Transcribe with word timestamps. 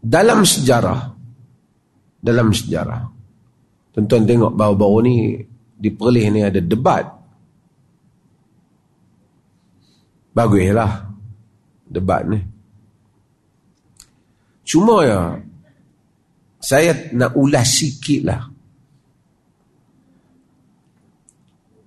dalam 0.00 0.42
sejarah. 0.42 1.12
Dalam 2.20 2.52
sejarah. 2.52 3.00
Tuan-tuan 3.92 4.24
tengok 4.24 4.52
baru-baru 4.56 4.98
ni 5.04 5.16
di 5.80 5.88
Perlis 5.92 6.26
ni 6.28 6.40
ada 6.44 6.60
debat. 6.60 7.04
Baguslah 10.36 10.92
debat 11.88 12.22
ni. 12.28 12.40
Cuma 14.64 15.02
ya 15.02 15.20
saya 16.60 16.92
nak 17.16 17.34
ulas 17.40 17.66
sikit 17.66 18.20
lah 18.22 18.42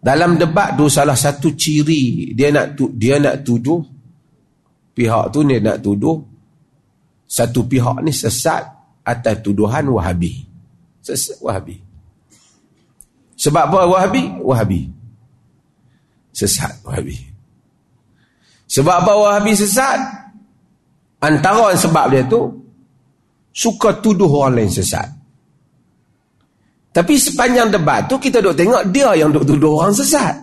dalam 0.04 0.36
debat 0.36 0.75
tu 0.75 0.89
salah 0.89 1.16
satu 1.16 1.54
ciri 1.55 2.34
dia 2.34 2.50
nak 2.50 2.75
tu, 2.75 2.89
dia 2.91 3.21
nak 3.21 3.45
tuduh 3.45 3.80
pihak 4.91 5.30
tu 5.30 5.45
dia 5.45 5.61
nak 5.61 5.80
tuduh 5.80 6.32
satu 7.34 7.65
pihak 7.65 8.05
ni 8.05 8.13
sesat 8.13 8.61
atas 9.02 9.41
tuduhan 9.41 9.89
wahabi 9.89 10.45
sesat 11.02 11.41
wahabi 11.41 11.81
sebab 13.34 13.73
apa 13.73 13.80
wahabi 13.89 14.23
wahabi 14.45 14.81
sesat 16.30 16.77
wahabi 16.85 17.17
sebab 18.70 18.95
apa 19.02 19.13
wahabi 19.17 19.58
sesat 19.58 19.98
antara 21.23 21.73
sebab 21.73 22.05
dia 22.13 22.23
tu 22.30 22.63
suka 23.53 24.02
tuduh 24.02 24.27
orang 24.27 24.66
lain 24.66 24.72
sesat. 24.73 25.08
Tapi 26.94 27.13
sepanjang 27.17 27.70
debat 27.73 28.05
tu 28.09 28.17
kita 28.17 28.41
duk 28.41 28.58
tengok 28.58 28.89
dia 28.89 29.13
yang 29.17 29.30
duk 29.30 29.45
tuduh 29.45 29.81
orang 29.81 29.94
sesat. 29.94 30.34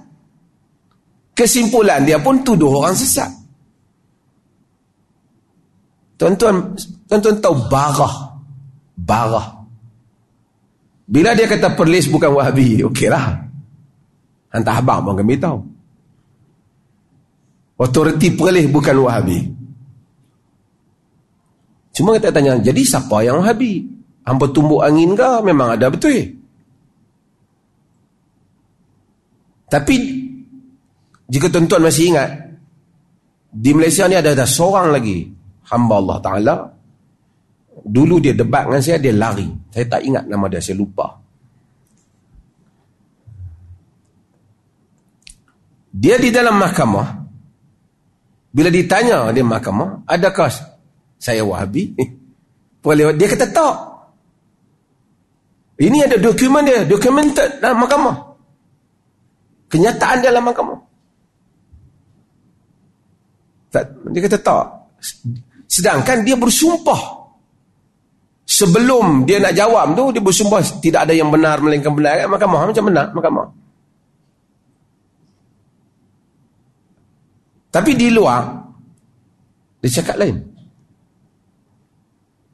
Kesimpulan 1.34 2.06
dia 2.06 2.18
pun 2.22 2.42
tuduh 2.46 2.70
orang 2.70 2.94
sesat. 2.94 3.30
Tuan-tuan, 6.20 6.76
tuan-tuan 7.08 7.40
tahu 7.40 7.56
barah. 7.72 8.14
Barah. 9.00 9.48
Bila 11.08 11.32
dia 11.32 11.48
kata 11.48 11.72
perlis 11.72 12.12
bukan 12.12 12.36
wahabi, 12.36 12.84
okeylah. 12.84 13.40
Hantar 14.52 14.84
abang 14.84 15.00
pun 15.00 15.16
kami 15.16 15.40
tahu. 15.40 15.64
Otoriti 17.80 18.36
perlis 18.36 18.68
bukan 18.68 19.00
wahabi. 19.00 19.48
Cuma 21.96 22.20
kita 22.20 22.28
tanya, 22.28 22.60
jadi 22.60 22.84
siapa 22.84 23.24
yang 23.24 23.40
Wahabi? 23.40 23.88
Hampa 24.28 24.52
tumbuk 24.52 24.84
angin 24.84 25.16
ke? 25.16 25.30
Memang 25.42 25.74
ada 25.74 25.88
betul. 25.88 26.36
Tapi, 29.72 29.96
jika 31.32 31.48
tuan-tuan 31.48 31.82
masih 31.82 32.12
ingat, 32.14 32.30
di 33.50 33.70
Malaysia 33.74 34.06
ni 34.06 34.14
ada, 34.14 34.36
ada 34.36 34.46
seorang 34.46 34.94
lagi, 34.94 35.39
hamba 35.70 35.94
Allah 36.02 36.18
Ta'ala, 36.18 36.54
dulu 37.86 38.18
dia 38.18 38.34
debat 38.34 38.66
dengan 38.66 38.82
saya, 38.82 38.98
dia 38.98 39.14
lari. 39.14 39.46
Saya 39.70 39.86
tak 39.86 40.02
ingat 40.02 40.26
nama 40.26 40.44
dia, 40.50 40.58
saya 40.58 40.76
lupa. 40.76 41.06
Dia 45.90 46.18
di 46.18 46.30
dalam 46.30 46.58
mahkamah, 46.58 47.08
bila 48.50 48.70
ditanya 48.70 49.30
di 49.30 49.42
mahkamah, 49.42 50.06
adakah 50.10 50.50
saya 51.18 51.42
wahabi? 51.46 51.94
Boleh 52.82 53.14
dia 53.14 53.28
kata 53.30 53.46
tak. 53.50 53.76
Ini 55.80 56.04
ada 56.04 56.16
dokumen 56.20 56.64
dia 56.64 56.84
dokumen 56.84 57.32
dalam 57.32 57.78
mahkamah. 57.84 58.16
Kenyataan 59.70 60.18
dalam 60.20 60.42
mahkamah. 60.44 60.78
Dia 64.10 64.20
kata 64.26 64.38
tak 64.42 64.66
sedangkan 65.70 66.26
dia 66.26 66.34
bersumpah 66.34 67.30
sebelum 68.42 69.22
dia 69.22 69.38
nak 69.38 69.54
jawab 69.54 69.94
tu 69.94 70.10
dia 70.10 70.18
bersumpah 70.18 70.58
tidak 70.82 71.06
ada 71.06 71.14
yang 71.14 71.30
benar 71.30 71.62
melainkan 71.62 71.94
benar 71.94 72.26
kan? 72.26 72.28
mahkamah 72.34 72.60
macam 72.66 72.84
benar 72.90 73.06
mahkamah 73.14 73.46
tapi 77.70 77.94
di 77.94 78.10
luar 78.10 78.42
dia 79.78 80.02
cakap 80.02 80.18
lain 80.18 80.50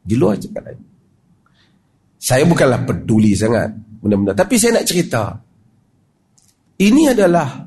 di 0.06 0.15
luar 0.15 0.38
cakap 0.38 0.62
lain. 0.71 0.81
Saya 2.16 2.47
bukanlah 2.47 2.87
peduli 2.87 3.34
sangat 3.34 3.75
benda-benda. 3.98 4.38
Tapi 4.38 4.54
saya 4.54 4.78
nak 4.78 4.87
cerita. 4.87 5.22
Ini 6.78 7.10
adalah 7.10 7.66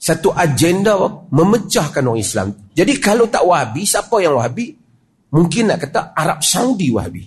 satu 0.00 0.32
agenda 0.32 0.96
memecahkan 1.28 2.02
orang 2.04 2.20
Islam. 2.20 2.48
Jadi 2.74 2.92
kalau 2.98 3.30
tak 3.30 3.46
wahabi, 3.46 3.86
siapa 3.86 4.18
yang 4.18 4.34
wahabi? 4.34 4.74
Mungkin 5.30 5.70
nak 5.70 5.78
kata 5.86 6.14
Arab 6.14 6.42
Saudi 6.42 6.90
wahabi. 6.90 7.22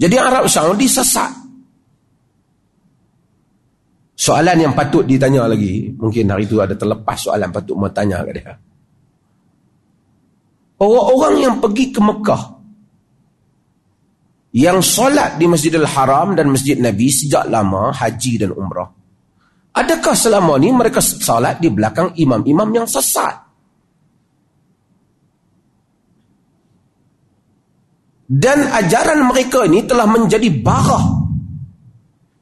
Jadi 0.00 0.16
Arab 0.16 0.48
Saudi 0.48 0.88
sesat. 0.88 1.32
Soalan 4.20 4.68
yang 4.68 4.76
patut 4.76 5.08
ditanya 5.08 5.48
lagi, 5.48 5.96
mungkin 5.96 6.28
hari 6.28 6.44
itu 6.44 6.60
ada 6.60 6.76
terlepas 6.76 7.16
soalan 7.16 7.48
patut 7.48 7.72
mau 7.72 7.88
tanya 7.88 8.20
ke 8.20 8.36
dia. 8.36 8.52
Orang-orang 10.80 11.34
yang 11.40 11.56
pergi 11.56 11.88
ke 11.88 12.00
Mekah 12.04 12.42
yang 14.50 14.82
solat 14.82 15.38
di 15.38 15.46
Masjidil 15.46 15.86
Haram 15.86 16.34
dan 16.34 16.50
Masjid 16.50 16.74
Nabi 16.74 17.06
sejak 17.06 17.46
lama 17.46 17.94
haji 17.94 18.32
dan 18.44 18.50
umrah. 18.50 18.99
Adakah 19.70 20.14
selama 20.18 20.58
ni 20.58 20.74
mereka 20.74 20.98
solat 20.98 21.62
di 21.62 21.70
belakang 21.70 22.10
imam-imam 22.18 22.68
yang 22.74 22.86
sesat? 22.90 23.50
Dan 28.30 28.70
ajaran 28.70 29.26
mereka 29.26 29.66
ini 29.66 29.82
telah 29.86 30.06
menjadi 30.06 30.46
barah. 30.62 31.18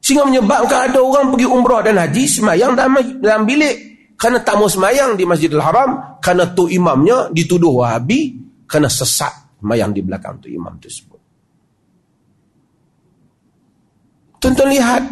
Sehingga 0.01 0.25
menyebabkan 0.25 0.89
ada 0.89 1.01
orang 1.01 1.33
pergi 1.33 1.47
umrah 1.49 1.81
dan 1.85 1.97
haji 2.01 2.23
semayang 2.25 2.73
dalam, 2.73 3.45
bilik 3.45 3.89
kerana 4.19 4.43
tak 4.43 4.59
mau 4.59 4.67
semayang 4.67 5.15
di 5.15 5.23
Masjidil 5.23 5.63
Haram 5.63 6.19
kerana 6.19 6.51
tu 6.51 6.67
imamnya 6.67 7.31
dituduh 7.31 7.81
wahabi 7.81 8.35
kerana 8.67 8.91
sesat 8.91 9.31
semayang 9.63 9.95
di 9.95 10.03
belakang 10.03 10.43
tu 10.43 10.51
imam 10.51 10.75
tersebut 10.75 11.19
tuan-tuan 14.43 14.69
lihat 14.75 15.03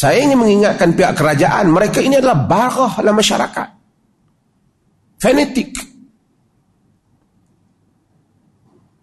saya 0.00 0.24
ingin 0.24 0.40
mengingatkan 0.40 0.96
pihak 0.96 1.12
kerajaan 1.12 1.68
mereka 1.68 2.00
ini 2.00 2.16
adalah 2.16 2.40
barah 2.48 2.92
dalam 3.04 3.16
masyarakat 3.20 3.68
fanatik 5.20 5.76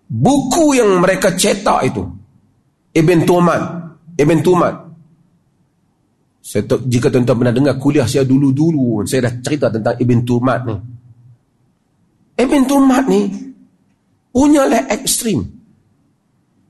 buku 0.09 0.65
yang 0.73 0.97
mereka 0.97 1.37
cetak 1.37 1.93
itu 1.93 2.03
Ibn 2.97 3.19
Tuman 3.29 3.61
Ibn 4.17 4.39
Tuman 4.41 4.87
saya 6.47 6.63
jika 6.63 7.11
tuan-tuan 7.11 7.43
pernah 7.43 7.51
dengar 7.51 7.75
kuliah 7.75 8.07
saya 8.07 8.23
dulu-dulu, 8.23 9.03
saya 9.03 9.27
dah 9.27 9.33
cerita 9.43 9.67
tentang 9.67 9.99
Ibn 9.99 10.19
Tumat 10.23 10.59
ni. 10.63 10.75
Ibn 12.39 12.61
Tumat 12.63 13.03
ni 13.11 13.21
punya 14.31 14.63
lah 14.63 14.87
ekstrim. 14.87 15.43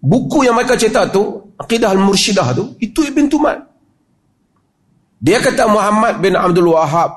Buku 0.01 0.49
yang 0.49 0.57
mereka 0.57 0.73
cetak 0.73 1.13
tu, 1.13 1.53
Aqidah 1.61 1.93
Al-Mursyidah 1.93 2.57
tu, 2.57 2.73
itu 2.81 3.05
Ibn 3.05 3.25
Tumat. 3.29 3.57
Dia 5.17 5.41
kata 5.41 5.65
Muhammad 5.65 6.21
bin 6.21 6.37
Abdul 6.37 6.77
Wahab 6.77 7.09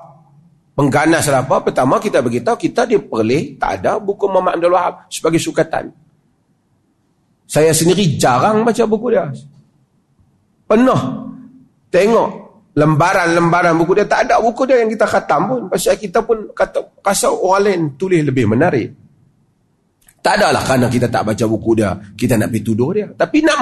pengganas 0.72 1.28
apa? 1.28 1.60
Pertama 1.60 2.00
kita 2.00 2.24
beritahu 2.24 2.56
kita 2.56 2.88
dia 2.88 2.96
perlih 2.96 3.60
tak 3.60 3.84
ada 3.84 4.00
buku 4.00 4.24
Muhammad 4.24 4.56
Abdul 4.56 4.72
Wahab 4.72 4.94
sebagai 5.12 5.40
sukatan. 5.40 5.92
Saya 7.44 7.74
sendiri 7.74 8.16
jarang 8.16 8.62
baca 8.64 8.82
buku 8.88 9.06
dia. 9.12 9.26
Pernah 10.64 11.30
tengok 11.90 12.50
lembaran-lembaran 12.78 13.74
buku 13.74 13.98
dia 13.98 14.06
tak 14.06 14.30
ada 14.30 14.38
buku 14.38 14.62
dia 14.62 14.78
yang 14.80 14.90
kita 14.94 15.04
khatam 15.04 15.40
pun 15.50 15.60
pasal 15.66 15.98
kita 15.98 16.22
pun 16.22 16.54
kata 16.54 17.02
kasau 17.02 17.34
orang 17.50 17.62
lain 17.66 17.80
tulis 17.98 18.22
lebih 18.22 18.46
menarik 18.46 18.94
tak 20.22 20.38
adalah 20.38 20.62
kerana 20.62 20.86
kita 20.86 21.10
tak 21.10 21.26
baca 21.26 21.44
buku 21.50 21.70
dia 21.82 21.91
kita 22.14 22.38
nak 22.38 22.54
pergi 22.54 22.62
tuduh 22.62 22.91
dia 22.94 23.06
tapi 23.10 23.42
nak 23.42 23.58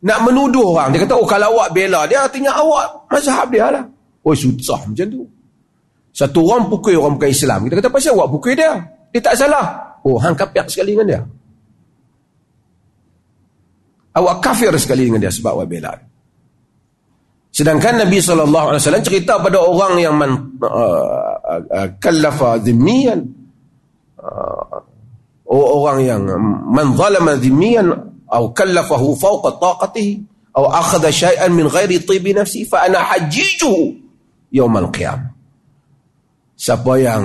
nak 0.00 0.18
menuduh 0.24 0.76
orang. 0.76 0.96
Dia 0.96 1.04
kata 1.04 1.14
oh 1.16 1.28
kalau 1.28 1.52
awak 1.56 1.76
bela 1.76 2.08
dia 2.08 2.24
artinya 2.24 2.56
awak 2.56 3.08
mazhab 3.12 3.46
dia 3.52 3.68
lah. 3.68 3.84
Oh 4.24 4.32
susah 4.32 4.80
macam 4.88 5.06
tu. 5.06 5.22
Satu 6.10 6.42
orang 6.48 6.66
pukul 6.66 6.96
orang 6.98 7.20
bukan 7.20 7.30
Islam. 7.30 7.68
Kita 7.68 7.74
kata 7.84 7.88
pasal 7.92 8.16
awak 8.16 8.28
pukul 8.32 8.56
dia? 8.56 8.72
Dia 9.12 9.20
tak 9.20 9.36
salah. 9.36 9.66
Oh 10.02 10.16
hang 10.16 10.34
kafir 10.34 10.64
sekali 10.66 10.96
dengan 10.96 11.06
dia. 11.06 11.20
Awak 14.10 14.36
kafir 14.42 14.72
sekali 14.80 15.06
dengan 15.06 15.20
dia 15.22 15.32
sebab 15.32 15.54
awak 15.54 15.68
bela 15.70 15.92
Sedangkan 17.50 18.06
Nabi 18.06 18.22
SAW 18.22 18.78
cerita 19.02 19.42
pada 19.42 19.58
orang 19.58 19.98
yang 19.98 20.14
man, 20.14 20.54
uh, 20.62 21.34
uh, 21.50 21.88
kallafa 21.98 22.62
zimmiyan. 22.62 23.26
Uh, 24.16 24.78
orang 25.50 25.98
yang 26.06 26.22
man 26.70 26.94
zalama 26.94 27.34
zimmiyan 27.42 27.90
atau 28.30 28.54
kallafahu 28.54 29.18
fawqa 29.18 29.58
taqatihi. 29.58 30.14
Atau 30.50 30.66
akhadha 30.66 31.10
syai'an 31.10 31.50
min 31.54 31.66
ghairi 31.70 32.02
tibi 32.02 32.34
nafsi 32.34 32.66
fa 32.66 32.86
ana 32.86 33.02
hajjijuhu 33.06 33.94
yawm 34.50 34.74
al-qiyam 34.82 35.30
siapa 36.58 36.92
yang 37.00 37.24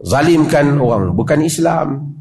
zalimkan 0.00 0.80
orang 0.80 1.12
bukan 1.12 1.44
Islam 1.44 2.16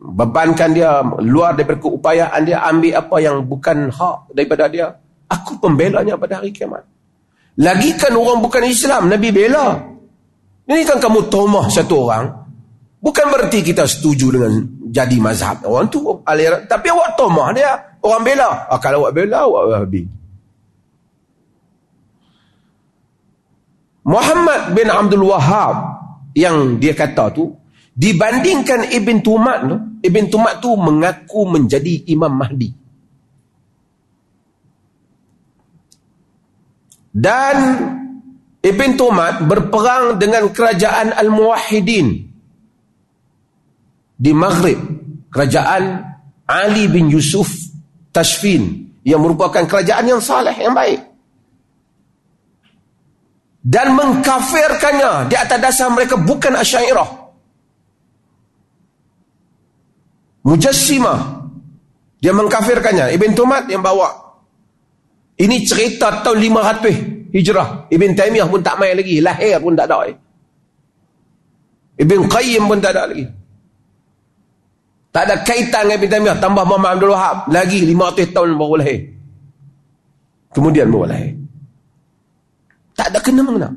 bebankan 0.00 0.74
dia 0.74 1.00
luar 1.22 1.54
daripada 1.54 1.78
keupayaan 1.78 2.40
dia 2.42 2.64
ambil 2.66 2.92
apa 2.98 3.16
yang 3.22 3.36
bukan 3.46 3.92
hak 3.94 4.34
daripada 4.34 4.64
dia 4.66 4.86
aku 5.30 5.56
pembelanya 5.62 6.20
pada 6.20 6.42
hari 6.42 6.52
kiamat. 6.52 6.84
Lagi 7.54 7.94
kan 7.94 8.12
orang 8.12 8.42
bukan 8.42 8.66
Islam 8.66 9.06
Nabi 9.06 9.30
bela. 9.30 9.78
Ini 10.64 10.82
kan 10.88 10.98
kamu 10.98 11.30
tomah 11.30 11.70
satu 11.70 11.94
orang 12.08 12.43
bukan 13.04 13.26
berarti 13.28 13.60
kita 13.60 13.84
setuju 13.84 14.32
dengan 14.32 14.64
jadi 14.88 15.16
mazhab. 15.20 15.60
Orang 15.68 15.92
tu 15.92 16.00
aliran. 16.24 16.64
Tapi 16.64 16.86
awak 16.88 17.20
tomah 17.20 17.52
dia 17.52 17.76
orang 18.00 18.22
bela. 18.24 18.64
Ah, 18.72 18.80
kalau 18.80 19.04
awak 19.04 19.12
bela 19.12 19.44
awak 19.44 19.84
habis. 19.84 20.08
Muhammad 24.04 24.76
bin 24.76 24.88
Abdul 24.88 25.24
Wahab 25.28 25.76
yang 26.36 26.76
dia 26.76 26.92
kata 26.92 27.32
tu 27.32 27.56
dibandingkan 27.96 28.92
Ibn 28.92 29.16
Tumat 29.24 29.58
tu 29.64 29.76
Ibn 30.04 30.24
Tumat 30.28 30.54
tu 30.60 30.76
mengaku 30.76 31.48
menjadi 31.48 32.04
Imam 32.12 32.32
Mahdi. 32.36 32.70
Dan 37.14 37.56
Ibn 38.60 38.90
Tumat 38.98 39.34
berperang 39.48 40.20
dengan 40.20 40.52
kerajaan 40.52 41.14
Al-Muwahidin 41.16 42.33
di 44.24 44.32
Maghrib 44.32 44.80
kerajaan 45.28 46.00
Ali 46.48 46.88
bin 46.88 47.12
Yusuf 47.12 47.52
Tashfin 48.08 48.88
yang 49.04 49.20
merupakan 49.20 49.60
kerajaan 49.68 50.08
yang 50.08 50.20
saleh 50.24 50.56
yang 50.56 50.72
baik. 50.72 50.96
Dan 53.64 53.96
mengkafirkannya 53.96 55.28
di 55.28 55.36
atas 55.36 55.60
dasar 55.60 55.88
mereka 55.92 56.16
bukan 56.16 56.56
asyairah. 56.56 57.08
Mujassimah 60.44 61.20
dia 62.20 62.32
mengkafirkannya. 62.32 63.12
Ibn 63.16 63.30
Tumat 63.32 63.68
yang 63.68 63.80
bawa. 63.80 64.08
Ini 65.36 65.64
cerita 65.64 66.20
tahun 66.20 66.44
500 66.44 67.32
hijrah. 67.32 67.88
Ibn 67.88 68.10
Taymiyah 68.12 68.48
pun 68.48 68.60
tak 68.60 68.76
main 68.76 68.96
lagi. 68.96 69.20
Lahir 69.24 69.56
pun 69.64 69.72
tak 69.72 69.88
ada. 69.88 70.12
Ibn 71.96 72.20
Qayyim 72.28 72.64
pun 72.68 72.78
tak 72.84 72.92
ada 72.96 73.08
lagi 73.08 73.43
tak 75.14 75.30
ada 75.30 75.36
kaitan 75.46 75.86
dengan 75.86 76.34
Ibn 76.34 76.42
tambah 76.42 76.64
Muhammad 76.66 76.98
Abdul 76.98 77.14
Wahab 77.14 77.46
lagi 77.54 77.86
500 77.86 78.34
tahun 78.34 78.58
baru 78.58 78.74
lahir 78.82 79.00
kemudian 80.50 80.90
baru 80.90 81.06
lahir 81.06 81.44
tak 82.94 83.10
ada 83.10 83.18
kena 83.18 83.42
mengena. 83.42 83.68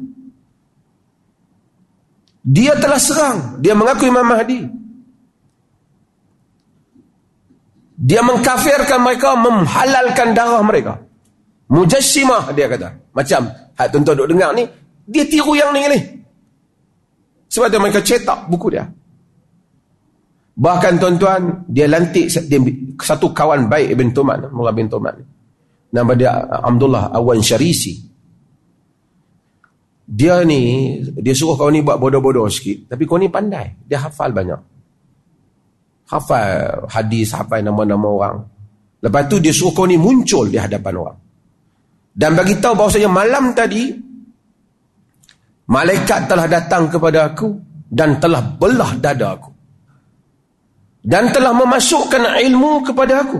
Dia 2.47 2.77
telah 2.79 3.01
serang. 3.01 3.59
Dia 3.59 3.73
mengaku 3.75 4.07
Imam 4.07 4.23
Mahdi. 4.23 4.63
Dia 7.97 8.21
mengkafirkan 8.21 9.01
mereka, 9.01 9.35
menghalalkan 9.35 10.37
darah 10.37 10.61
mereka. 10.61 11.01
Mujassimah 11.67 12.53
dia 12.53 12.69
kata. 12.69 12.93
Macam 13.11 13.51
hak 13.75 13.87
tuan-tuan 13.89 14.15
duk 14.21 14.29
dengar 14.31 14.53
ni, 14.53 14.63
dia 15.09 15.25
tiru 15.27 15.57
yang 15.57 15.73
ni 15.73 15.81
ni. 15.91 15.99
Sebab 17.51 17.67
tu 17.73 17.81
mereka 17.81 17.99
cetak 17.99 18.47
buku 18.47 18.71
dia. 18.71 18.85
Bahkan 20.57 20.93
tuan-tuan, 20.97 21.69
dia 21.69 21.85
lantik 21.85 22.33
satu 22.97 23.29
kawan 23.29 23.69
baik 23.69 23.93
Ibn 23.93 24.09
Tuman, 24.09 24.39
Mullah 24.49 24.73
bin 24.73 24.89
Tuman. 24.89 25.13
Nama 25.93 26.11
dia 26.17 26.33
Abdullah 26.49 27.13
Awan 27.13 27.45
Syarisi. 27.45 27.93
Dia 30.07 30.41
ni 30.41 30.97
dia 31.21 31.35
suruh 31.37 31.53
kau 31.53 31.69
ni 31.69 31.85
buat 31.85 32.01
bodoh-bodoh 32.01 32.49
sikit. 32.49 32.89
Tapi 32.89 33.03
kau 33.05 33.21
ni 33.21 33.29
pandai. 33.29 33.69
Dia 33.85 34.01
hafal 34.01 34.33
banyak. 34.33 34.59
Hafal 36.09 36.89
hadis 36.89 37.37
hafal 37.37 37.61
nama-nama 37.61 38.07
orang. 38.07 38.37
Lepas 39.03 39.29
tu 39.29 39.37
dia 39.37 39.53
suruh 39.53 39.77
kau 39.77 39.85
ni 39.85 39.95
muncul 39.99 40.49
di 40.49 40.57
hadapan 40.57 40.93
orang. 40.97 41.19
Dan 42.17 42.33
bagi 42.33 42.57
tahu 42.57 42.73
bahawasanya 42.73 43.11
malam 43.13 43.53
tadi 43.53 43.93
malaikat 45.69 46.25
telah 46.25 46.49
datang 46.49 46.89
kepada 46.89 47.29
aku 47.29 47.53
dan 47.93 48.17
telah 48.17 48.41
belah 48.41 48.97
dada 48.97 49.37
aku 49.37 49.56
dan 51.07 51.31
telah 51.31 51.55
memasukkan 51.55 52.35
ilmu 52.43 52.83
kepada 52.83 53.23
aku 53.23 53.39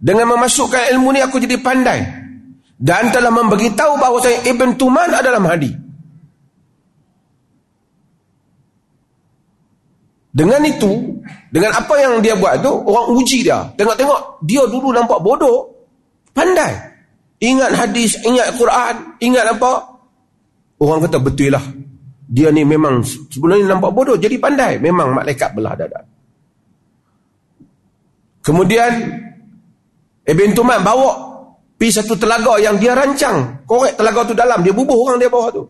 dengan 0.00 0.32
memasukkan 0.32 0.96
ilmu 0.96 1.12
ni 1.12 1.20
aku 1.20 1.36
jadi 1.36 1.60
pandai 1.60 2.00
dan 2.76 3.08
telah 3.08 3.32
memberitahu 3.32 3.96
bahawa 3.96 4.20
saya 4.20 4.44
Ibn 4.44 4.76
Tuman 4.76 5.08
adalah 5.08 5.40
Mahdi. 5.40 5.72
Dengan 10.36 10.60
itu, 10.68 11.16
dengan 11.48 11.72
apa 11.80 11.96
yang 11.96 12.20
dia 12.20 12.36
buat 12.36 12.60
tu, 12.60 12.68
orang 12.68 13.08
uji 13.16 13.40
dia. 13.40 13.72
Tengok-tengok, 13.80 14.44
dia 14.44 14.68
dulu 14.68 14.92
nampak 14.92 15.24
bodoh, 15.24 15.72
pandai. 16.36 16.76
Ingat 17.40 17.72
hadis, 17.72 18.20
ingat 18.20 18.52
Quran, 18.60 19.16
ingat 19.24 19.56
apa? 19.56 19.96
Orang 20.76 21.08
kata 21.08 21.24
betul 21.24 21.56
lah. 21.56 21.64
Dia 22.26 22.50
ni 22.50 22.66
memang 22.66 23.06
sebenarnya 23.06 23.70
nampak 23.70 23.94
bodoh, 23.94 24.18
jadi 24.18 24.34
pandai. 24.38 24.82
Memang 24.82 25.14
malaikat 25.14 25.54
belah 25.54 25.78
dada. 25.78 26.02
Kemudian, 28.42 28.92
Ibn 30.26 30.50
Tuman 30.54 30.82
bawa 30.82 31.26
Pi 31.76 31.92
satu 31.92 32.16
telaga 32.16 32.56
yang 32.56 32.80
dia 32.80 32.96
rancang. 32.96 33.68
Korek 33.68 34.00
telaga 34.00 34.24
tu 34.24 34.32
dalam. 34.32 34.64
Dia 34.64 34.72
bubuh 34.72 34.96
orang 34.96 35.20
dia 35.20 35.28
bawah 35.28 35.52
tu. 35.52 35.62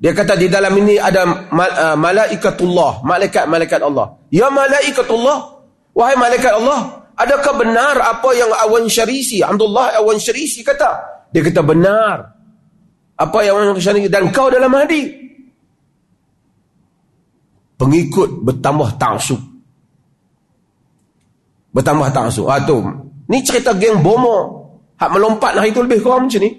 Dia 0.00 0.16
kata 0.16 0.32
di 0.32 0.48
dalam 0.48 0.72
ini 0.80 0.96
ada 0.96 1.28
uh, 1.52 1.96
malaikatullah. 2.00 3.04
Malaikat-malaikat 3.04 3.84
Allah. 3.84 4.16
Ya 4.32 4.48
malaikatullah. 4.48 5.38
Wahai 5.92 6.16
malaikat 6.16 6.56
Allah. 6.56 7.04
Adakah 7.20 7.52
benar 7.52 8.00
apa 8.00 8.32
yang 8.32 8.48
Awan 8.48 8.88
Syarisi. 8.88 9.44
Alhamdulillah 9.44 10.00
Awan 10.00 10.16
Syarisi 10.16 10.64
kata. 10.64 10.90
Dia 11.36 11.44
kata 11.44 11.60
benar. 11.60 12.32
Apa 13.20 13.44
yang 13.44 13.60
Awan 13.60 13.76
Syarisi. 13.76 14.08
Dan 14.08 14.32
kau 14.32 14.48
dalam 14.48 14.72
hadi. 14.72 15.29
Pengikut 17.80 18.44
bertambah 18.44 19.00
ta'asub. 19.00 19.40
Bertambah 21.72 22.12
ta'asub. 22.12 22.44
Ah, 22.44 22.60
tu. 22.60 22.76
Ni 23.32 23.40
cerita 23.40 23.72
geng 23.72 24.04
bomo. 24.04 24.60
Hak 25.00 25.08
melompat 25.16 25.56
hari 25.56 25.72
itu 25.72 25.80
lebih 25.80 26.04
kurang 26.04 26.28
macam 26.28 26.44
ni. 26.44 26.52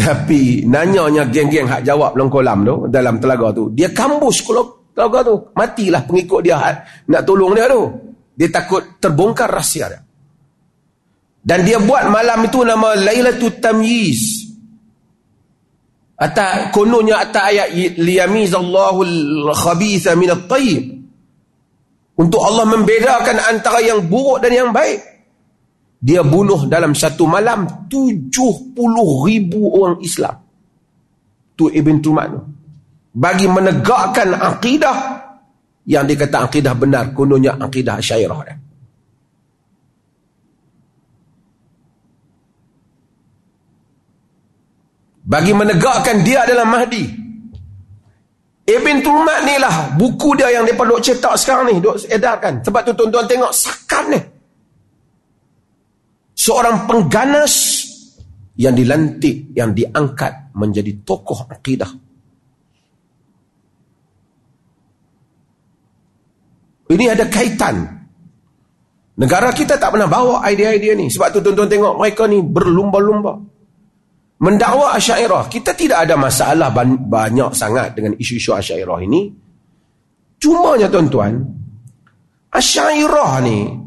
Tapi 0.00 0.66
nanyanya 0.66 1.28
geng-geng 1.28 1.70
hak 1.70 1.86
jawab 1.86 2.18
dalam 2.18 2.26
kolam 2.32 2.58
tu, 2.66 2.74
dalam 2.90 3.22
telaga 3.22 3.54
tu. 3.54 3.70
Dia 3.70 3.94
kambus 3.94 4.42
kalau 4.42 4.90
telaga 4.90 5.28
tu. 5.28 5.36
Matilah 5.54 6.02
pengikut 6.02 6.40
dia 6.42 6.58
nak 7.06 7.22
tolong 7.22 7.54
dia 7.54 7.70
tu. 7.70 7.82
Dia 8.34 8.48
takut 8.50 8.98
terbongkar 8.98 9.52
rahsia 9.52 9.86
dia. 9.86 10.00
Dan 11.44 11.62
dia 11.62 11.78
buat 11.78 12.08
malam 12.10 12.42
itu 12.42 12.64
nama 12.64 12.96
Lailatul 12.96 13.60
Tamyiz. 13.60 14.39
Atau 16.20 16.76
kononnya 16.76 17.24
atas 17.24 17.44
ayat 17.48 17.68
liyamizallahu 17.96 19.00
al-khabitha 19.48 20.12
min 20.20 20.28
at-tayyib. 20.28 20.84
Untuk 22.20 22.44
Allah 22.44 22.68
membedakan 22.68 23.40
antara 23.40 23.80
yang 23.80 24.04
buruk 24.04 24.44
dan 24.44 24.52
yang 24.52 24.68
baik. 24.68 25.00
Dia 26.00 26.20
bunuh 26.20 26.68
dalam 26.68 26.92
satu 26.92 27.24
malam 27.24 27.88
70 27.88 28.28
ribu 29.24 29.60
orang 29.80 29.96
Islam. 30.04 30.36
Tu 31.56 31.72
Ibn 31.72 31.96
Tumat 32.04 32.26
tu. 32.28 32.40
Bagi 33.16 33.48
menegakkan 33.48 34.36
akidah 34.36 34.96
yang 35.88 36.04
dikata 36.04 36.44
akidah 36.52 36.76
benar. 36.76 37.16
Kononnya 37.16 37.56
akidah 37.56 37.96
syairah 37.96 38.40
dia. 38.44 38.59
Bagi 45.30 45.54
menegakkan 45.54 46.26
dia 46.26 46.42
adalah 46.42 46.66
Mahdi. 46.66 47.06
Ibn 48.66 48.96
Tulmat 48.98 49.46
ni 49.46 49.54
lah 49.62 49.94
buku 49.94 50.34
dia 50.34 50.50
yang 50.50 50.66
mereka 50.66 50.82
duk 50.82 50.98
cetak 50.98 51.38
sekarang 51.38 51.70
ni 51.70 51.78
duk 51.78 52.02
edarkan. 52.10 52.58
Sebab 52.66 52.82
tu 52.82 52.92
tuan-tuan 52.98 53.30
tengok 53.30 53.54
sakan 53.54 54.04
ni. 54.10 54.20
Seorang 56.34 56.90
pengganas 56.90 57.54
yang 58.58 58.74
dilantik 58.74 59.54
yang 59.54 59.70
diangkat 59.70 60.50
menjadi 60.58 60.98
tokoh 61.06 61.46
akidah. 61.46 61.90
Ini 66.90 67.06
ada 67.06 67.30
kaitan. 67.30 67.86
Negara 69.14 69.54
kita 69.54 69.78
tak 69.78 69.94
pernah 69.94 70.10
bawa 70.10 70.42
idea-idea 70.50 70.98
ni. 70.98 71.06
Sebab 71.06 71.30
tu 71.30 71.38
tuan-tuan 71.38 71.70
tengok 71.70 71.94
mereka 72.02 72.26
ni 72.26 72.42
berlumba-lumba 72.42 73.49
mendakwa 74.40 74.96
asyairah 74.96 75.46
kita 75.52 75.76
tidak 75.76 76.08
ada 76.08 76.16
masalah 76.16 76.72
banyak 76.72 77.52
sangat 77.52 77.92
dengan 77.92 78.16
isu-isu 78.16 78.56
asyairah 78.56 78.98
ini 79.04 79.28
cumanya 80.40 80.88
tuan-tuan 80.88 81.44
asyairah 82.50 83.32
ni 83.44 83.80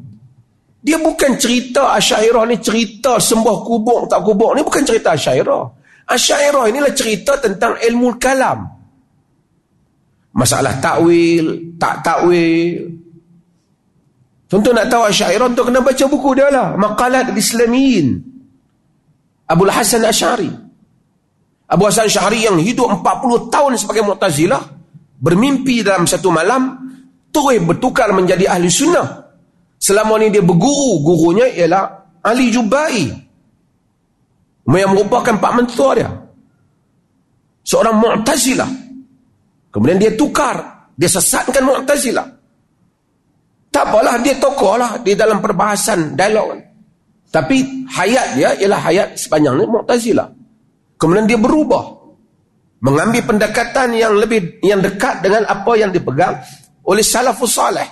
Dia 0.83 0.99
bukan 0.99 1.39
cerita 1.39 1.95
Asyairah 1.95 2.43
ni 2.43 2.59
cerita 2.59 3.15
sembah 3.15 3.57
kubur 3.63 4.03
tak 4.11 4.19
kubur. 4.19 4.51
Ni 4.51 4.67
bukan 4.67 4.83
cerita 4.83 5.15
Asyairah. 5.15 5.63
Asyairah 6.11 6.67
inilah 6.67 6.91
cerita 6.91 7.39
tentang 7.39 7.79
ilmu 7.79 8.19
kalam. 8.19 8.67
Masalah 10.35 10.75
takwil, 10.83 11.79
tak 11.79 12.03
takwil. 12.03 12.99
Tentu 14.51 14.69
nak 14.75 14.91
tahu 14.91 15.07
Asyairah 15.07 15.47
untuk 15.47 15.71
kena 15.71 15.79
baca 15.79 16.05
buku 16.11 16.29
dia 16.35 16.51
lah. 16.51 16.75
Maqalat 16.75 17.31
Islamiyin. 17.31 18.19
Abu 19.47 19.67
Hasan 19.67 20.03
Asyari. 20.07 20.49
Abu 21.67 21.83
Hasan 21.87 22.07
Asyari 22.07 22.47
yang 22.47 22.57
hidup 22.59 22.87
40 22.89 23.51
tahun 23.51 23.71
sebagai 23.75 24.03
Mu'tazilah. 24.07 24.61
Bermimpi 25.19 25.83
dalam 25.83 26.07
satu 26.07 26.31
malam. 26.31 26.79
Terus 27.33 27.59
bertukar 27.65 28.13
menjadi 28.13 28.45
ahli 28.45 28.69
sunnah. 28.69 29.25
Selama 29.81 30.21
ni 30.21 30.31
dia 30.31 30.45
berguru, 30.45 31.01
gurunya 31.03 31.49
ialah 31.49 31.83
Ali 32.23 32.53
Jubai. 32.53 33.09
Yang 34.63 34.91
merupakan 34.95 35.35
pak 35.35 35.53
mentua 35.59 35.91
dia. 35.97 36.09
Seorang 37.67 37.95
Mu'tazilah. 37.99 38.69
Kemudian 39.73 39.99
dia 39.99 40.13
tukar. 40.15 40.87
Dia 40.93 41.09
sesatkan 41.09 41.63
Mu'tazilah. 41.65 42.27
Tak 43.73 43.89
apalah, 43.89 44.21
dia 44.21 44.37
tokoh 44.37 44.77
lah 44.77 45.01
di 45.01 45.17
dalam 45.17 45.41
perbahasan 45.41 46.13
dialog. 46.13 46.72
Tapi 47.33 47.89
hayat 47.89 48.37
dia 48.37 48.53
ialah 48.61 48.79
hayat 48.85 49.07
sepanjang 49.17 49.57
ni 49.57 49.65
Mu'tazilah. 49.65 50.29
Kemudian 51.01 51.25
dia 51.25 51.41
berubah. 51.41 52.05
Mengambil 52.83 53.25
pendekatan 53.25 53.95
yang 53.97 54.13
lebih 54.13 54.61
yang 54.61 54.83
dekat 54.83 55.25
dengan 55.25 55.49
apa 55.49 55.71
yang 55.73 55.89
dipegang 55.89 56.37
oleh 56.85 57.01
salafus 57.01 57.57
salih. 57.57 57.89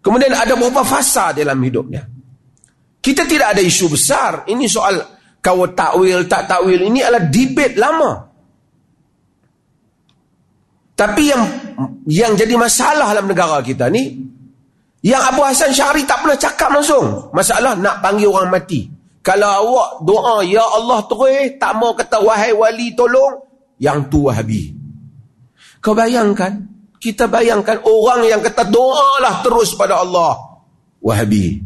Kemudian 0.00 0.32
ada 0.32 0.56
beberapa 0.58 0.82
fasa 0.82 1.30
dalam 1.36 1.60
hidupnya. 1.60 2.02
Kita 2.98 3.28
tidak 3.28 3.54
ada 3.54 3.62
isu 3.62 3.92
besar. 3.92 4.48
Ini 4.48 4.64
soal 4.66 4.96
kau 5.38 5.68
takwil, 5.70 6.24
tak 6.26 6.50
takwil. 6.50 6.88
Ini 6.88 7.04
adalah 7.04 7.28
debate 7.28 7.76
lama. 7.78 8.12
Tapi 10.96 11.22
yang 11.24 11.42
yang 12.08 12.32
jadi 12.34 12.58
masalah 12.58 13.12
dalam 13.12 13.28
negara 13.28 13.60
kita 13.64 13.88
ni, 13.92 14.29
yang 15.00 15.22
Abu 15.32 15.40
Hassan 15.40 15.72
Syahri 15.72 16.04
tak 16.04 16.20
pernah 16.20 16.36
cakap 16.36 16.68
langsung. 16.76 17.32
Masalah 17.32 17.72
nak 17.76 18.04
panggil 18.04 18.28
orang 18.28 18.52
mati. 18.52 18.84
Kalau 19.20 19.48
awak 19.48 19.90
doa, 20.04 20.36
Ya 20.44 20.64
Allah 20.64 21.04
terus, 21.04 21.56
tak 21.60 21.76
mau 21.76 21.92
kata, 21.92 22.24
wahai 22.24 22.56
wali 22.56 22.96
tolong, 22.96 23.36
yang 23.76 24.08
tu 24.08 24.28
wahabi. 24.28 24.72
Kau 25.80 25.92
bayangkan, 25.92 26.60
kita 27.00 27.28
bayangkan 27.28 27.80
orang 27.84 28.28
yang 28.28 28.40
kata 28.44 28.68
doalah 28.68 29.40
terus 29.40 29.72
pada 29.76 30.04
Allah. 30.04 30.36
Wahabi. 31.00 31.56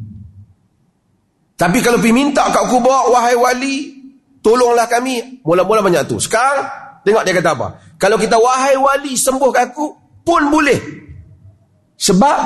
Tapi 1.55 1.79
kalau 1.83 1.99
pergi 1.99 2.15
minta 2.15 2.51
kat 2.51 2.71
kubur, 2.71 3.11
wahai 3.11 3.35
wali, 3.35 3.99
tolonglah 4.43 4.87
kami. 4.91 5.43
Mula-mula 5.43 5.83
banyak 5.83 6.11
tu. 6.11 6.19
Sekarang, 6.23 6.67
tengok 7.03 7.23
dia 7.23 7.35
kata 7.39 7.51
apa. 7.55 7.67
Kalau 7.99 8.19
kita 8.19 8.39
wahai 8.39 8.75
wali 8.79 9.15
sembuhkan 9.15 9.75
aku, 9.75 9.87
pun 10.27 10.51
boleh. 10.51 10.79
Sebab, 11.95 12.39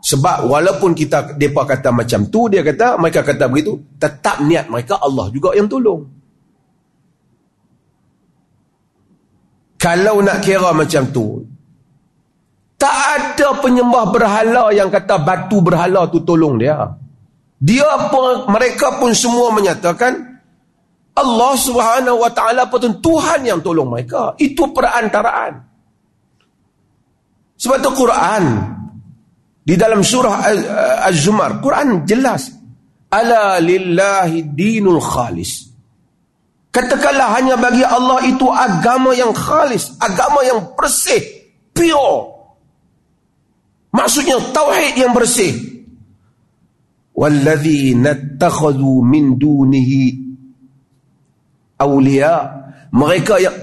sebab 0.00 0.48
walaupun 0.48 0.96
kita, 0.96 1.36
mereka 1.36 1.76
kata 1.76 1.88
macam 1.92 2.20
tu, 2.32 2.48
dia 2.48 2.64
kata, 2.64 2.96
mereka 2.96 3.20
kata 3.20 3.52
begitu, 3.52 3.76
tetap 4.00 4.40
niat 4.40 4.72
mereka 4.72 4.96
Allah 4.96 5.28
juga 5.28 5.52
yang 5.52 5.68
tolong. 5.68 6.08
Kalau 9.76 10.24
nak 10.24 10.40
kira 10.40 10.72
macam 10.72 11.08
tu, 11.12 11.44
tak 12.80 12.96
ada 13.16 13.60
penyembah 13.60 14.08
berhala 14.08 14.72
yang 14.72 14.88
kata 14.88 15.20
batu 15.20 15.60
berhala 15.60 16.08
tu 16.08 16.24
tolong 16.24 16.56
dia. 16.56 16.80
Dia 17.60 18.08
pun, 18.08 18.48
mereka 18.48 18.96
pun 18.96 19.12
semua 19.12 19.52
menyatakan 19.52 20.16
Allah 21.12 21.52
subhanahu 21.60 22.24
wa 22.24 22.32
ta'ala 22.32 22.72
pun 22.72 23.04
Tuhan 23.04 23.44
yang 23.44 23.60
tolong 23.60 23.92
mereka. 23.92 24.32
Itu 24.40 24.72
perantaraan. 24.72 25.60
Sebab 27.60 27.76
tu 27.84 27.92
Quran 27.92 28.44
di 29.70 29.78
dalam 29.78 30.02
surah 30.02 30.50
Az-Zumar, 31.06 31.62
Quran 31.62 32.02
jelas. 32.02 32.50
Ala 33.06 33.62
lillahi 33.62 34.50
dinul 34.50 34.98
khalis. 34.98 35.70
Katakanlah 36.74 37.38
hanya 37.38 37.54
bagi 37.54 37.86
Allah 37.86 38.18
itu 38.26 38.50
agama 38.50 39.14
yang 39.14 39.30
khalis, 39.30 39.94
agama 40.02 40.42
yang 40.42 40.74
bersih, 40.74 41.22
pure. 41.70 42.34
Maksudnya 43.94 44.42
tauhid 44.50 44.94
yang 44.98 45.14
bersih. 45.14 45.54
Walladzina 47.14 48.18
takhadhu 48.38 49.06
min 49.06 49.38
dunihi 49.38 50.02
awliya. 51.78 52.34
Mereka 52.90 53.34
yang 53.38 53.54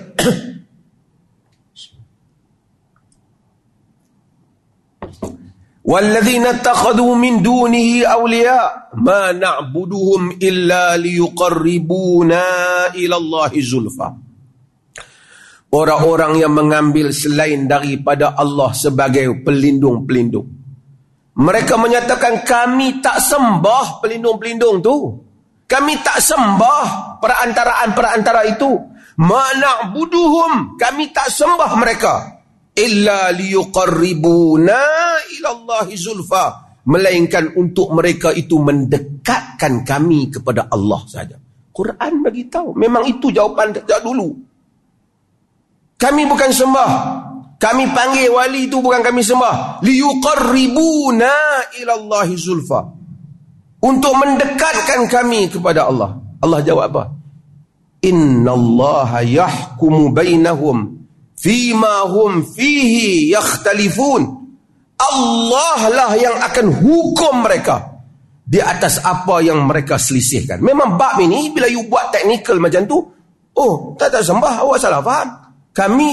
Walladzina 5.87 6.59
takhadhu 6.59 7.15
min 7.15 7.39
dunihi 7.39 8.03
awliya 8.03 8.91
ma 8.99 9.31
na'buduhum 9.31 10.35
illa 10.35 10.99
liyuqarribuna 10.99 12.43
ila 12.91 13.15
Allahi 13.15 13.59
zulfa. 13.63 14.11
Orang-orang 15.71 16.43
yang 16.43 16.51
mengambil 16.51 17.15
selain 17.15 17.71
daripada 17.71 18.35
Allah 18.35 18.75
sebagai 18.75 19.31
pelindung-pelindung. 19.47 20.47
Mereka 21.39 21.79
menyatakan 21.79 22.43
kami 22.43 22.99
tak 22.99 23.23
sembah 23.23 24.03
pelindung-pelindung 24.03 24.83
tu. 24.83 25.23
Kami 25.67 26.03
tak 26.03 26.19
sembah 26.19 27.19
perantaraan-perantara 27.23 28.41
itu. 28.59 28.75
Mana 29.23 29.91
buduhum. 29.91 30.75
Kami 30.75 31.15
tak 31.15 31.31
sembah 31.31 31.71
mereka. 31.79 32.36
Illa 32.77 33.33
liyuqarribuna 33.33 34.79
ilallahi 35.33 35.93
zulfa. 35.97 36.45
Melainkan 36.87 37.57
untuk 37.59 37.91
mereka 37.91 38.31
itu 38.31 38.61
mendekatkan 38.61 39.83
kami 39.83 40.31
kepada 40.31 40.71
Allah 40.71 41.01
saja. 41.09 41.35
Quran 41.73 42.23
bagi 42.23 42.47
tahu. 42.47 42.77
Memang 42.77 43.03
itu 43.09 43.33
jawapan 43.33 43.75
sejak 43.75 44.05
dulu. 44.05 44.31
Kami 45.97 46.21
bukan 46.29 46.51
sembah. 46.53 46.91
Kami 47.57 47.89
panggil 47.91 48.29
wali 48.29 48.69
itu 48.69 48.77
bukan 48.79 49.01
kami 49.01 49.25
sembah. 49.25 49.81
Liyuqarribuna 49.81 51.33
ilallahi 51.81 52.33
zulfa. 52.37 52.79
Untuk 53.83 54.13
mendekatkan 54.15 55.09
kami 55.09 55.49
kepada 55.49 55.89
Allah. 55.89 56.17
Allah 56.39 56.59
jawab 56.61 56.93
apa? 56.93 57.03
Inna 58.05 58.53
Allah 58.53 59.25
yahkumu 59.25 60.13
bainahum 60.13 60.96
fima 61.37 62.09
hum 62.09 62.41
fihi 62.43 63.31
yakhtalifun. 63.31 64.45
Allah 64.97 65.79
lah 65.93 66.11
yang 66.17 66.35
akan 66.41 66.73
hukum 66.81 67.45
mereka 67.45 68.01
di 68.41 68.57
atas 68.57 68.97
apa 69.05 69.45
yang 69.45 69.61
mereka 69.69 70.01
selisihkan. 70.01 70.57
Memang 70.57 70.97
bab 70.97 71.21
ini 71.21 71.53
bila 71.53 71.69
you 71.69 71.85
buat 71.85 72.09
teknikal 72.09 72.57
macam 72.57 72.89
tu, 72.89 72.97
oh, 73.53 73.93
tak 73.93 74.09
tak 74.09 74.25
sembah, 74.25 74.65
awak 74.65 74.81
salah 74.81 75.05
faham. 75.05 75.29
Kami 75.69 76.09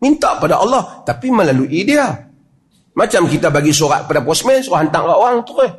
minta 0.00 0.40
pada 0.40 0.56
Allah 0.56 1.04
tapi 1.04 1.28
melalui 1.28 1.84
dia. 1.84 2.08
Macam 2.94 3.26
kita 3.26 3.50
bagi 3.50 3.74
surat 3.74 4.06
pada 4.06 4.22
postman, 4.22 4.62
surat 4.62 4.86
hantar 4.86 5.02
kat 5.02 5.18
orang 5.18 5.36
tu 5.42 5.54
eh. 5.60 5.72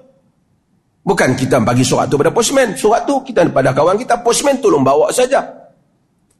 Bukan 1.05 1.37
kita 1.37 1.63
bagi 1.63 1.85
surat 1.87 2.11
tu 2.11 2.19
pada 2.19 2.29
postman, 2.29 2.75
surat 2.75 3.07
tu 3.07 3.23
kita 3.23 3.47
pada 3.49 3.71
kawan 3.71 3.95
kita, 3.95 4.19
postman 4.19 4.59
tolong 4.59 4.83
bawa 4.83 5.09
saja. 5.15 5.39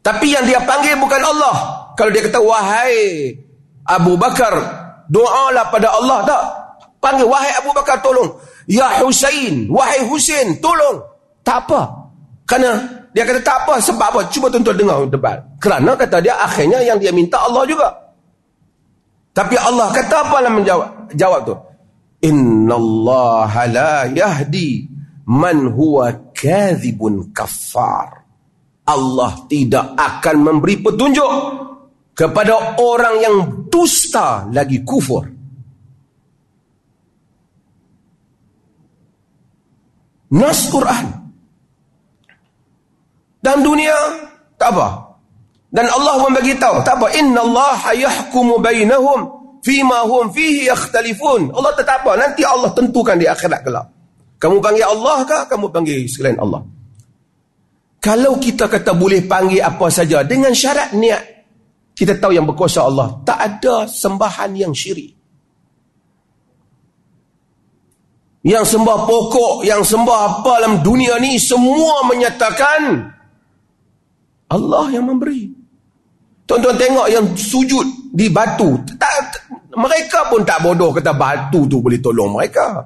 Tapi 0.03 0.35
yang 0.35 0.43
dia 0.43 0.59
panggil 0.61 0.99
bukan 0.99 1.21
Allah. 1.23 1.84
Kalau 1.95 2.11
dia 2.11 2.23
kata 2.27 2.39
wahai 2.43 3.31
Abu 3.87 4.19
Bakar, 4.19 4.53
doalah 5.07 5.71
pada 5.71 5.95
Allah 5.95 6.19
tak? 6.27 6.43
Panggil 6.99 7.27
wahai 7.27 7.51
Abu 7.55 7.71
Bakar 7.71 8.03
tolong. 8.03 8.35
Ya 8.67 8.99
Husain, 8.99 9.69
wahai 9.71 10.03
Husain 10.09 10.59
tolong. 10.59 10.99
Tak 11.45 11.69
apa. 11.69 11.81
Kerana 12.45 12.81
dia 13.15 13.23
kata 13.23 13.39
tak 13.41 13.57
apa 13.65 13.73
sebab 13.79 14.07
apa? 14.11 14.21
Cuba 14.33 14.51
tuan-tuan 14.51 14.75
dengar 14.75 14.97
debat. 15.07 15.37
Kerana 15.61 15.95
kata 15.95 16.19
dia 16.19 16.35
akhirnya 16.35 16.83
yang 16.83 16.99
dia 16.99 17.13
minta 17.15 17.39
Allah 17.39 17.63
juga. 17.63 17.87
Tapi 19.31 19.55
Allah 19.55 19.91
kata 19.91 20.15
apa 20.25 20.35
dalam 20.43 20.53
menjawab 20.59 20.89
jawab 21.15 21.41
tu? 21.47 21.55
Inna 22.25 22.75
Allah 22.75 23.53
la 23.69 23.95
yahdi 24.09 24.89
man 25.29 25.71
huwa 25.71 26.11
kadhibun 26.33 27.31
kafar. 27.31 28.25
Allah 28.85 29.33
tidak 29.49 29.97
akan 29.97 30.35
memberi 30.45 30.77
petunjuk 30.81 31.31
kepada 32.15 32.79
orang 32.79 33.15
yang 33.19 33.35
dusta 33.67 34.47
lagi 34.55 34.81
kufur. 34.87 35.27
Nas 40.31 40.71
Quran. 40.71 41.05
Dan 43.43 43.61
dunia 43.61 43.93
tak 44.57 44.73
apa. 44.73 44.87
Dan 45.69 45.85
Allah 45.91 46.15
pun 46.23 46.31
bagi 46.33 46.55
tahu, 46.55 46.81
tak 46.87 46.97
apa. 46.97 47.13
Inna 47.19 47.43
Allah 47.43 47.77
yahkumu 47.93 48.57
bainahum 48.63 49.19
fima 49.59 50.07
hum 50.07 50.31
fihi 50.31 50.71
yakhtalifun. 50.71 51.51
Allah 51.51 51.75
tetap 51.75 52.01
apa? 52.01 52.15
Nanti 52.15 52.47
Allah 52.47 52.71
tentukan 52.71 53.19
di 53.19 53.27
akhirat 53.27 53.59
kelak. 53.61 53.85
Kamu 54.39 54.63
panggil 54.63 54.87
Allah 54.87 55.27
kah? 55.27 55.43
Kamu 55.51 55.67
panggil 55.67 56.07
selain 56.07 56.39
Allah? 56.39 56.63
Kalau 57.99 58.37
kita 58.37 58.69
kata 58.71 58.93
boleh 58.95 59.25
panggil 59.25 59.65
apa 59.65 59.89
saja 59.89 60.21
dengan 60.21 60.53
syarat 60.53 60.93
niat, 60.93 61.34
kita 61.95 62.19
tahu 62.19 62.35
yang 62.35 62.43
berkuasa 62.43 62.83
Allah. 62.83 63.23
Tak 63.23 63.39
ada 63.39 63.87
sembahan 63.87 64.51
yang 64.53 64.75
syirik. 64.75 65.15
Yang 68.45 68.77
sembah 68.77 69.09
pokok, 69.09 69.65
yang 69.65 69.81
sembah 69.81 70.19
apa 70.21 70.51
dalam 70.61 70.85
dunia 70.85 71.17
ni, 71.17 71.41
semua 71.41 72.05
menyatakan 72.05 73.09
Allah 74.53 74.85
yang 74.93 75.09
memberi. 75.09 75.49
Tuan-tuan 76.45 76.77
tengok 76.77 77.07
yang 77.09 77.25
sujud 77.33 78.13
di 78.13 78.29
batu. 78.29 78.77
Tak, 78.85 79.49
mereka 79.73 80.29
pun 80.29 80.45
tak 80.45 80.61
bodoh 80.61 80.93
kata 80.93 81.17
batu 81.17 81.65
tu 81.65 81.81
boleh 81.81 81.97
tolong 81.97 82.37
mereka. 82.37 82.85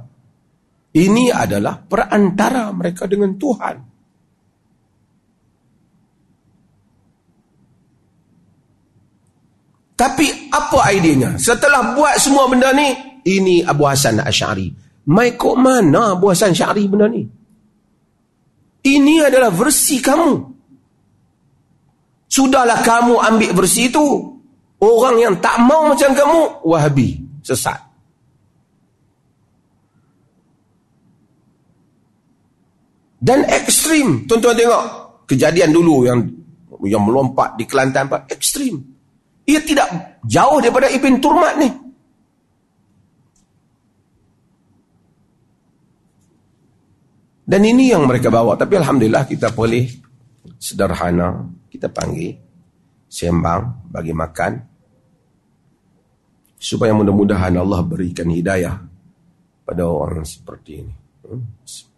Ini 0.95 1.35
adalah 1.35 1.75
perantara 1.75 2.71
mereka 2.71 3.03
dengan 3.03 3.35
Tuhan. 3.35 3.88
Tapi 9.99 10.47
apa 10.47 10.95
idenya? 10.95 11.35
Setelah 11.35 11.91
buat 11.91 12.15
semua 12.15 12.47
benda 12.47 12.71
ni, 12.71 12.95
ini 13.27 13.59
Abu 13.67 13.83
Hasan 13.83 14.23
Ash'ari. 14.23 14.71
Mai 15.11 15.35
kok 15.35 15.59
mana 15.59 16.15
Abu 16.15 16.31
Hasan 16.31 16.55
Ash'ari 16.55 16.87
benda 16.87 17.11
ni? 17.11 17.27
Ini 18.79 19.27
adalah 19.27 19.51
versi 19.51 19.99
kamu. 19.99 20.31
Sudahlah 22.31 22.79
kamu 22.79 23.19
ambil 23.19 23.51
versi 23.59 23.91
itu. 23.91 24.07
Orang 24.79 25.19
yang 25.19 25.35
tak 25.43 25.59
mau 25.67 25.91
macam 25.91 26.15
kamu, 26.15 26.63
wahabi, 26.63 27.19
sesat. 27.43 27.75
Dan 33.19 33.43
ekstrim. 33.51 34.23
Tuan-tuan 34.23 34.55
tengok. 34.55 34.85
Kejadian 35.27 35.75
dulu 35.75 36.07
yang 36.07 36.23
yang 36.87 37.03
melompat 37.03 37.59
di 37.59 37.67
Kelantan, 37.67 38.07
Pak. 38.07 38.31
Ekstrim. 38.31 38.98
Ia 39.49 39.59
tidak 39.65 40.21
jauh 40.29 40.61
daripada 40.61 40.93
Ibn 40.93 41.13
Turmat 41.17 41.57
ni. 41.57 41.69
Dan 47.49 47.65
ini 47.65 47.89
yang 47.89 48.05
mereka 48.05 48.29
bawa. 48.29 48.53
Tapi 48.53 48.77
Alhamdulillah 48.77 49.25
kita 49.25 49.49
boleh 49.49 49.89
sederhana. 50.61 51.49
Kita 51.65 51.89
panggil. 51.89 52.37
Sembang 53.09 53.89
bagi 53.89 54.13
makan. 54.13 54.53
Supaya 56.61 56.93
mudah-mudahan 56.93 57.57
Allah 57.57 57.81
berikan 57.81 58.29
hidayah 58.29 58.77
pada 59.65 59.81
orang 59.89 60.29
seperti 60.29 60.71
ini. 60.85 60.93
Hmm. 61.25 61.88